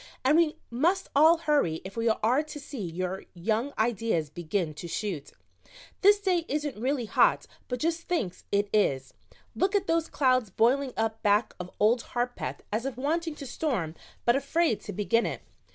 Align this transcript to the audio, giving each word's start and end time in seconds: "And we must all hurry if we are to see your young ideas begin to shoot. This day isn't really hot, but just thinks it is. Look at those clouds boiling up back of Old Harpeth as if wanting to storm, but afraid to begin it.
"And 0.25 0.35
we 0.35 0.55
must 0.71 1.09
all 1.15 1.37
hurry 1.37 1.79
if 1.85 1.95
we 1.95 2.09
are 2.09 2.41
to 2.41 2.59
see 2.59 2.79
your 2.81 3.23
young 3.35 3.71
ideas 3.77 4.31
begin 4.31 4.73
to 4.73 4.87
shoot. 4.87 5.31
This 6.01 6.19
day 6.19 6.43
isn't 6.47 6.75
really 6.81 7.05
hot, 7.05 7.45
but 7.67 7.77
just 7.79 8.07
thinks 8.07 8.43
it 8.51 8.67
is. 8.73 9.13
Look 9.53 9.75
at 9.75 9.85
those 9.85 10.09
clouds 10.09 10.49
boiling 10.49 10.93
up 10.97 11.21
back 11.21 11.53
of 11.59 11.69
Old 11.79 12.01
Harpeth 12.17 12.63
as 12.71 12.87
if 12.87 12.97
wanting 12.97 13.35
to 13.35 13.45
storm, 13.45 13.93
but 14.25 14.35
afraid 14.35 14.81
to 14.85 14.91
begin 14.91 15.27
it. 15.27 15.43